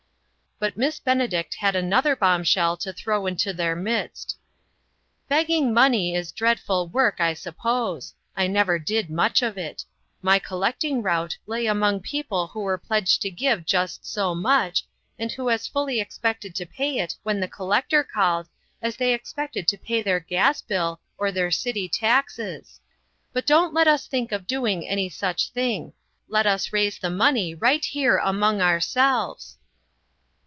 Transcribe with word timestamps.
But 0.61 0.77
Miss 0.77 0.99
Benedict 0.99 1.55
had 1.55 1.75
another 1.75 2.15
bomb 2.15 2.43
shell 2.43 2.77
to 2.77 2.93
throw 2.93 3.25
into 3.25 3.51
their 3.51 3.75
midst. 3.75 4.37
"Begging 5.27 5.73
money 5.73 6.13
is 6.13 6.31
dreadful 6.31 6.87
work, 6.87 7.15
I 7.19 7.33
sup 7.33 7.57
pose. 7.57 8.13
I 8.37 8.45
never 8.45 8.77
did 8.77 9.09
much 9.09 9.41
of 9.41 9.57
it. 9.57 9.83
My 10.21 10.37
collect 10.37 10.83
ing 10.83 11.01
route 11.01 11.35
lay 11.47 11.65
among 11.65 12.01
people 12.01 12.45
who 12.45 12.59
were 12.59 12.77
pledged 12.77 13.23
to 13.23 13.31
give 13.31 13.65
just 13.65 14.05
so 14.05 14.35
much, 14.35 14.83
and 15.17 15.31
who 15.31 15.49
as 15.49 15.65
fully 15.65 15.99
expected 15.99 16.53
to 16.57 16.67
pay 16.67 16.99
it 16.99 17.15
when 17.23 17.39
the 17.39 17.47
collector 17.47 18.03
called, 18.03 18.47
as 18.83 18.95
they 18.97 19.15
expected 19.15 19.67
to 19.69 19.79
pay 19.79 20.03
their 20.03 20.19
gas 20.19 20.61
bill 20.61 20.99
or 21.17 21.31
their 21.31 21.49
city 21.49 21.89
taxes. 21.89 22.79
But 23.33 23.47
don't 23.47 23.73
let 23.73 23.87
us 23.87 24.05
think 24.05 24.31
of 24.31 24.45
doing 24.45 24.87
any 24.87 25.09
such 25.09 25.49
thing. 25.49 25.93
Let 26.27 26.45
us 26.45 26.71
raise 26.71 26.99
the 26.99 27.09
money 27.09 27.55
right 27.55 27.83
here 27.83 28.17
among 28.19 28.61
our 28.61 28.79
selves." 28.79 29.57